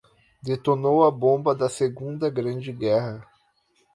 [0.41, 3.23] Detonou a bomba da Segunda Grande Guerra